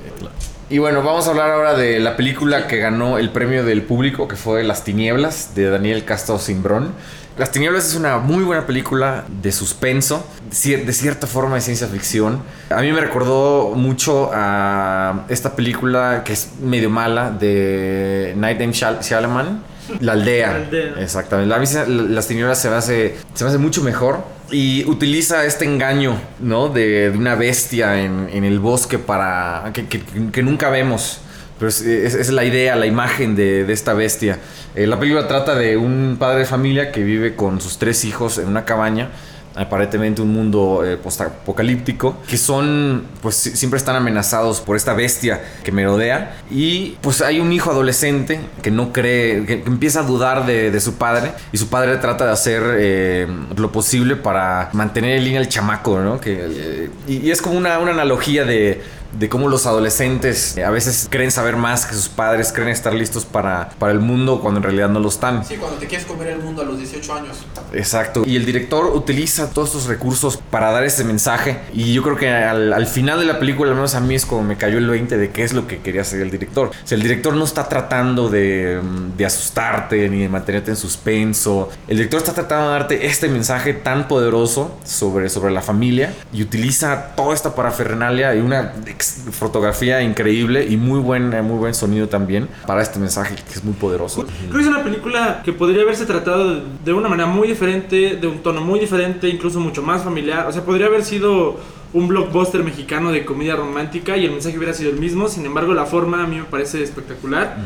[0.69, 4.27] Y bueno, vamos a hablar ahora de la película que ganó el premio del público,
[4.27, 6.93] que fue Las Tinieblas, de Daniel Castro Simbrón.
[7.39, 11.61] Las Tinieblas es una muy buena película de suspenso, de cier- de cierta forma de
[11.61, 12.43] ciencia ficción.
[12.69, 18.59] A mí me recordó mucho a esta película que es medio mala de Night
[19.01, 19.63] Shyamalan,
[19.99, 20.49] La Aldea.
[20.51, 20.93] La Aldea.
[20.99, 21.53] Exactamente.
[21.53, 24.23] A mí se- Las Tinieblas se me hace, se me hace mucho mejor.
[24.51, 26.69] Y utiliza este engaño, ¿no?
[26.69, 29.71] De, de una bestia en, en el bosque para.
[29.73, 31.21] que, que- que nunca vemos.
[31.59, 34.39] Pero es, es- es la idea, la imagen de, de esta bestia.
[34.75, 38.37] Eh, la película trata de un padre de familia que vive con sus tres hijos
[38.37, 39.09] en una cabaña.
[39.55, 42.17] Aparentemente un mundo eh, postapocalíptico.
[42.27, 43.03] Que son.
[43.21, 46.37] Pues si- siempre están amenazados por esta bestia que merodea.
[46.49, 49.45] Y pues hay un hijo adolescente que no cree.
[49.45, 51.31] que, que empieza a dudar de, de su padre.
[51.51, 55.99] Y su padre trata de hacer eh, lo posible para mantener en línea al chamaco,
[55.99, 56.19] ¿no?
[56.21, 58.81] Que, eh, y, y es como una, una analogía de
[59.13, 62.93] de cómo los adolescentes eh, a veces creen saber más que sus padres, creen estar
[62.93, 65.45] listos para, para el mundo cuando en realidad no lo están.
[65.45, 67.37] Sí, cuando te quieres comer el mundo a los 18 años.
[67.73, 68.23] Exacto.
[68.25, 71.59] Y el director utiliza todos estos recursos para dar ese mensaje.
[71.73, 74.25] Y yo creo que al, al final de la película, al menos a mí es
[74.25, 76.69] como me cayó el 20 de qué es lo que quería hacer el director.
[76.69, 80.77] O sea, el director no está tratando de, mm, de asustarte ni de mantenerte en
[80.77, 81.69] suspenso.
[81.87, 86.41] El director está tratando de darte este mensaje tan poderoso sobre, sobre la familia y
[86.41, 92.07] utiliza toda esta parafernalia y una fotografía increíble y muy buen, eh, muy buen sonido
[92.07, 94.25] también para este mensaje que es muy poderoso.
[94.25, 98.15] Creo que es una película que podría haberse tratado de- de una manera muy diferente,
[98.15, 100.47] de un tono muy diferente, incluso mucho más familiar.
[100.47, 101.59] O sea, podría haber sido
[101.91, 105.27] un blockbuster mexicano de comedia romántica y el mensaje hubiera sido el mismo.
[105.27, 107.57] Sin embargo, la forma a mí me parece espectacular.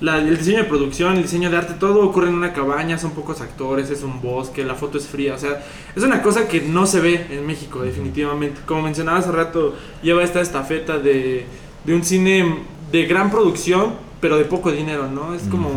[0.00, 3.12] La- el diseño de producción, el diseño de arte, todo ocurre en una cabaña, son
[3.12, 5.34] pocos actores, es un bosque, la foto es fría.
[5.34, 5.62] O sea,
[5.94, 8.60] es una cosa que no se ve en México, definitivamente.
[8.66, 11.46] Como mencionaba hace rato, lleva esta estafeta de,
[11.84, 12.56] de un cine
[12.90, 15.34] de gran producción, pero de poco dinero, ¿no?
[15.34, 15.70] Es como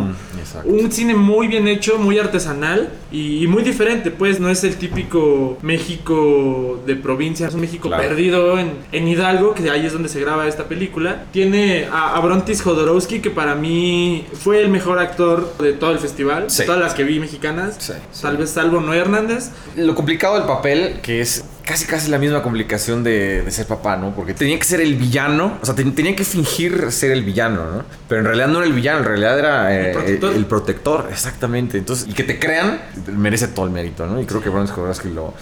[0.66, 4.76] un cine muy bien hecho, muy artesanal y, y muy diferente, pues no es el
[4.78, 8.04] típico México de provincia, es un México Claro.
[8.04, 11.26] perdido en, en Hidalgo, que ahí es donde se graba esta película.
[11.32, 16.00] Tiene a, a Brontis Jodorowsky, que para mí fue el mejor actor de todo el
[16.00, 16.64] festival, Sí.
[16.66, 18.22] todas las que vi mexicanas, Sí, sí.
[18.22, 19.50] tal vez salvo Noé Hernández.
[19.76, 23.96] Lo complicado del papel, que es casi casi la misma complicación de, de ser papá,
[23.96, 24.14] ¿no?
[24.14, 27.66] Porque tenía que ser el villano, o sea, ten- tenía que fingir ser el villano,
[27.66, 27.84] ¿no?
[28.10, 30.34] Pero en realidad no era el villano, en realidad era eh, El protector.
[30.34, 31.78] el protector, exactamente.
[31.78, 32.82] Entonces, y que te crean,
[33.16, 34.20] merece todo el mérito, ¿no?
[34.22, 35.34] Y creo que Bronze Jodorowsky lo,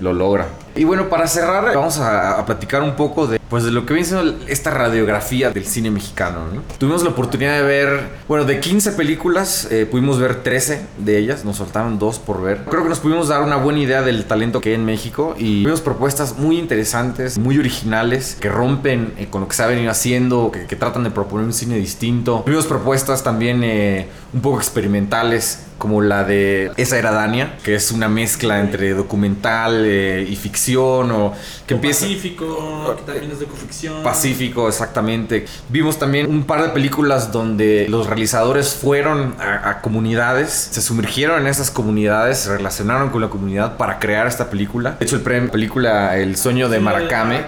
[0.00, 0.46] lo logra.
[0.76, 3.94] Y bueno, para cerrar, vamos a, a platicar un poco de, pues, de lo que
[3.94, 6.40] viene siendo esta radiografía del cine mexicano.
[6.52, 6.62] ¿no?
[6.76, 11.44] Tuvimos la oportunidad de ver, bueno, de 15 películas, eh, pudimos ver 13 de ellas,
[11.44, 12.62] nos faltaron dos por ver.
[12.68, 15.62] Creo que nos pudimos dar una buena idea del talento que hay en México y
[15.62, 19.92] tuvimos propuestas muy interesantes, muy originales, que rompen eh, con lo que se ha venido
[19.92, 22.42] haciendo, que, tratan de proponer un cine distinto.
[22.44, 27.92] Tuvimos propuestas también eh, un poco experimentales como la de Esa era Dania, que es
[27.92, 31.32] una mezcla entre documental eh, y ficción o
[31.66, 34.02] que O empieza Pacífico, que también es de ficción.
[34.02, 35.46] Pacífico, exactamente.
[35.68, 41.40] Vimos también un par de películas donde los realizadores fueron a, a comunidades, se sumergieron
[41.42, 44.96] en esas comunidades, se relacionaron con la comunidad para crear esta película.
[44.98, 47.44] De hecho, el premio película El sueño de Maracame,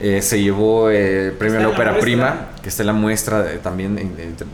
[0.00, 2.53] eh, se llevó eh, premio a la ópera prima.
[2.64, 3.94] Que está en la muestra de- también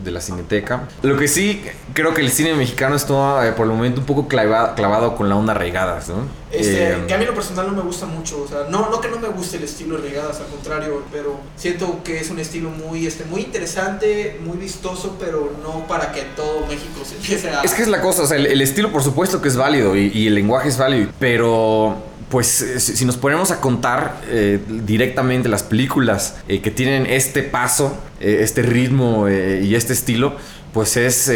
[0.03, 0.83] de, la Cineteca.
[1.01, 4.27] Lo que sí, creo que el cine mexicano está eh, por el momento un poco
[4.27, 6.25] clavado, clavado con la onda regadas, ¿no?
[6.51, 8.99] Este, Eh, que a mí lo personal no me gusta mucho, o sea, no, no
[8.99, 12.39] que no me guste el estilo de regadas, al contrario, pero siento que es un
[12.39, 17.49] estilo muy, este, muy interesante, muy vistoso, pero no para que todo México se empiece
[17.49, 17.61] a...
[17.61, 19.95] Es que es la cosa, o sea, el, el estilo por supuesto que es válido
[19.95, 24.59] y, y el lenguaje es válido, pero pues eh, si, nos ponemos a contar eh,
[24.85, 30.35] directamente las películas eh, que tienen este paso, este ritmo y este estilo,
[30.73, 31.27] pues es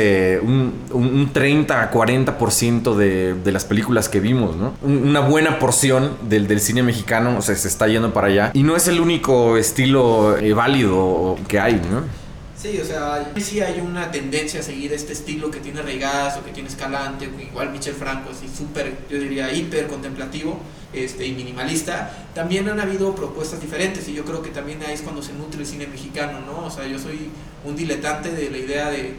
[0.44, 4.74] un, un- un 30 a 40% de, de las películas que vimos, ¿no?
[4.82, 8.52] Un- Una buena porción del, cine mexicano se está yendo para allá.
[8.54, 12.25] Y no es el único estilo válido que hay, ¿no?
[12.66, 16.44] Sí, o sea, sí hay una tendencia a seguir este estilo que tiene Regadas o
[16.44, 20.60] que tiene Escalante, igual Michel Franco, así súper, yo diría, hiper contemplativo
[20.92, 22.12] este, y minimalista.
[22.34, 25.62] También han habido propuestas diferentes y yo creo que también ahí es cuando se nutre
[25.62, 26.66] el cine mexicano, ¿no?
[26.66, 27.30] O sea, yo soy
[27.64, 29.14] un diletante de la idea de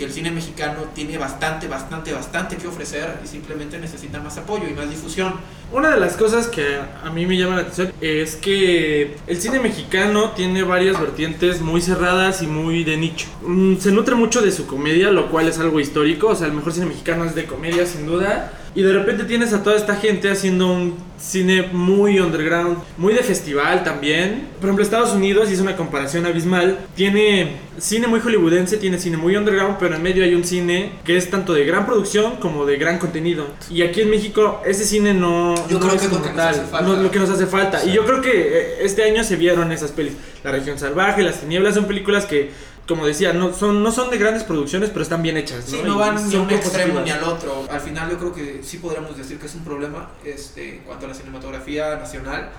[0.00, 4.66] que el cine mexicano tiene bastante, bastante, bastante que ofrecer y simplemente necesita más apoyo
[4.66, 5.34] y más difusión.
[5.70, 9.60] Una de las cosas que a mí me llama la atención es que el cine
[9.60, 13.28] mexicano tiene varias vertientes muy cerradas y muy de nicho.
[13.42, 16.28] Mm, Se nutre mucho de su comedia, lo cual es algo histórico.
[16.28, 18.52] O sea, el mejor cine mexicano es de comedia, sin duda.
[18.74, 23.22] Y de repente tienes a toda esta gente haciendo un cine muy underground, muy de
[23.22, 24.48] festival también.
[24.58, 29.16] Por ejemplo, Estados Unidos, y es una comparación abismal, tiene cine muy hollywoodense, tiene cine
[29.16, 32.64] muy underground, pero en medio hay un cine que es tanto de gran producción como
[32.64, 33.48] de gran contenido.
[33.70, 36.38] Y aquí en México ese cine no, Yo no creo es que lo que nos
[36.38, 36.86] hace falta.
[36.86, 37.84] no es lo que nos hace falta.
[37.84, 40.12] Y yo creo que eh, este año se vieron esas pelis.
[40.44, 42.50] La región salvaje, Las tinieblas son películas que
[42.90, 45.64] como decía, no son, no son de grandes producciones, pero están bien hechas.
[45.64, 45.96] Sí, ¿no?
[45.96, 47.64] van ni a un extremo ni al otro.
[47.70, 51.06] Al final yo creo que sí podríamos decir que es un problema este, en cuanto
[51.06, 52.50] a la cinematografía nacional.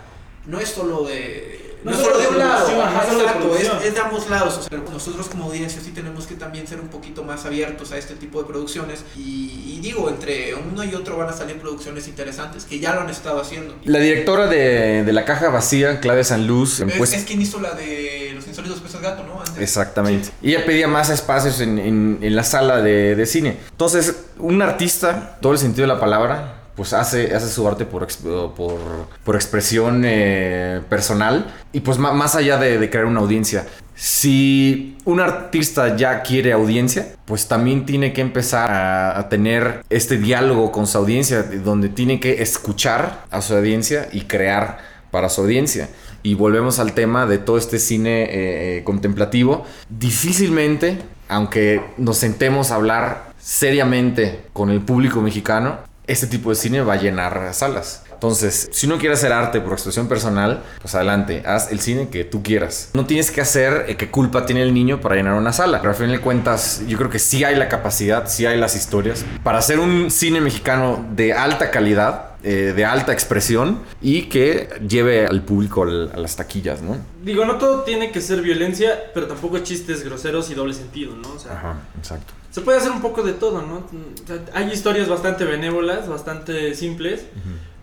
[0.45, 1.59] No es solo de...
[1.83, 3.93] No No, solo solo de un lado, ajá, no es solo de exacto, es, es
[3.95, 4.55] de ambos lados.
[4.59, 7.97] O sea, nosotros como audiencia sí tenemos que también ser un poquito más abiertos a
[7.97, 9.03] este tipo de producciones.
[9.17, 9.21] Y,
[9.65, 13.09] y digo, entre uno y otro van a salir producciones interesantes que ya lo han
[13.09, 13.75] estado haciendo.
[13.83, 17.71] La directora de, de La Caja Vacía, Claudia Sanluz, Es, pues, es quien hizo la
[17.71, 19.39] de Los insólitos peces gato, ¿no?
[19.41, 19.57] Antes.
[19.57, 20.29] Exactamente.
[20.43, 23.57] Y ella pedía más espacios en, en- en la sala de, de cine.
[23.71, 28.07] Entonces, un artista, todo el sentido de la palabra, pues hace, hace su arte por,
[28.53, 28.79] por,
[29.23, 33.67] por expresión eh, personal y pues más allá de, crear una audiencia.
[33.95, 40.17] Si un artista ya quiere audiencia, pues también tiene que empezar a, a tener este
[40.17, 44.79] diálogo con su audiencia, donde tiene que escuchar a su audiencia y crear
[45.11, 45.89] para su audiencia.
[46.23, 49.65] Y volvemos al tema de todo este cine eh, eh, contemplativo.
[49.89, 55.79] Difícilmente, aunque nos sentemos a hablar seriamente con el público mexicano,
[56.11, 58.03] este tipo de cine va a llenar salas.
[58.21, 62.23] Entonces, si uno quiere hacer arte por expresión personal, pues adelante, haz el cine que
[62.23, 62.91] tú quieras.
[62.93, 65.79] No tienes que hacer eh, qué culpa tiene el niño para llenar una sala.
[65.79, 68.75] Pero al fin de cuentas, yo creo que sí hay la capacidad, sí hay las
[68.75, 74.69] historias para hacer un cine mexicano de alta calidad, eh, de alta expresión y que
[74.87, 76.97] lleve al público al- a las taquillas, ¿no?
[77.23, 81.33] Digo, no todo tiene que ser violencia, pero tampoco chistes groseros y doble sentido, ¿no?
[81.33, 82.33] O sea, Ajá, exacto.
[82.49, 83.77] se puede hacer un poco de todo, ¿no?
[83.77, 87.25] O sea, hay historias bastante benévolas, bastante simples,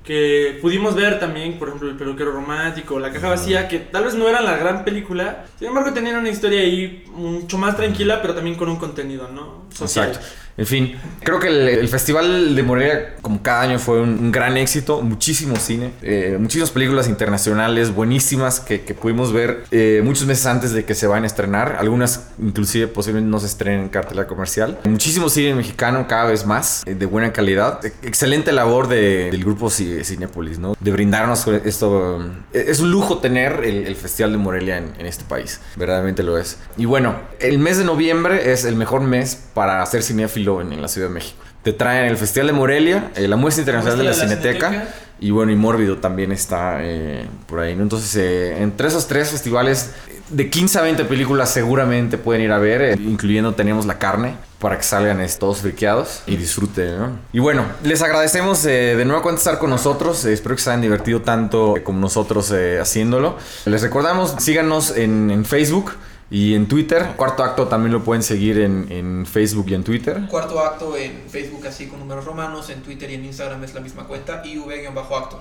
[0.04, 4.14] que pudimos ver también, por ejemplo, El peluquero romántico, La caja vacía, que tal vez
[4.14, 8.34] no eran la gran película, sin embargo tenían una historia ahí mucho más tranquila, pero
[8.34, 9.64] también con un contenido, ¿no?
[9.74, 10.08] Social.
[10.08, 10.28] Exacto.
[10.58, 14.32] En fin, creo que el, el Festival de Morelia, como cada año, fue un, un
[14.32, 15.00] gran éxito.
[15.02, 20.72] Muchísimo cine, eh, muchísimas películas internacionales buenísimas que, que pudimos ver eh, muchos meses antes
[20.72, 21.76] de que se vayan a estrenar.
[21.78, 24.78] Algunas, inclusive, posiblemente no se estrenen en cartelera comercial.
[24.84, 27.84] Muchísimo cine mexicano, cada vez más, eh, de buena calidad.
[27.86, 30.74] E- excelente labor de- del grupo Ci- Cinépolis, ¿no?
[30.80, 32.16] De brindarnos esto.
[32.16, 35.60] um, Es un lujo tener el, el Festival de Morelia en, en este país.
[35.76, 36.58] Verdaderamente lo es.
[36.76, 40.82] Y bueno, el mes de noviembre es el mejor mes para ser cinéfilo en, en
[40.82, 41.38] la Ciudad de México.
[41.62, 44.40] Te traen el Festival de Morelia, eh, la muestra internacional de la, muestra de la
[44.42, 44.94] Cineteca, Cineteca.
[45.20, 47.82] y bueno, y Mórbido también está eh, por ahí, ¿no?
[47.82, 49.90] Entonces, eh, entre esos tres festivales,
[50.30, 54.36] de 15 a 20 películas seguramente pueden ir a ver, eh, incluyendo Tenemos la Carne,
[54.58, 57.10] para que salgan eh, todos friqueados y disfruten, ¿no?
[57.32, 60.82] Y bueno, les agradecemos eh, de nuevo estar con nosotros, eh, espero que se hayan
[60.82, 63.36] divertido tanto como nosotros eh, haciéndolo.
[63.66, 65.92] Les recordamos, síganos en, en Facebook.
[66.30, 70.26] Y en Twitter, cuarto acto también lo pueden seguir en, en Facebook y en Twitter.
[70.28, 73.80] Cuarto acto en Facebook así con números romanos, en Twitter y en Instagram es la
[73.80, 75.40] misma cuenta, IV-acto.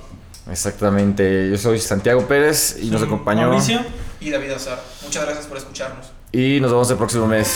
[0.49, 3.49] Exactamente, yo soy Santiago Pérez y nos acompañó.
[3.49, 3.81] Mauricio.
[4.21, 4.81] Y David Azar.
[5.03, 6.11] Muchas gracias por escucharnos.
[6.31, 7.49] Y nos vemos el próximo mes.